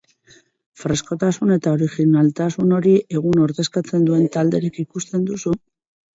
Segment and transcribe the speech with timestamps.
[0.83, 5.57] Freskotasun eta originaltasun hori egun ordezkatzen duen talderik ikusten duzu?